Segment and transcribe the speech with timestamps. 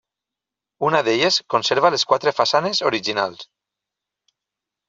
[0.89, 3.47] Una d'elles conserva les quatre façanes originals.